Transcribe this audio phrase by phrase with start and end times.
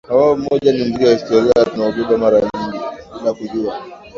[0.07, 2.73] Sababu moja ni mzigo wa historia tunaoubeba mara nyingi
[3.19, 3.81] bila kujua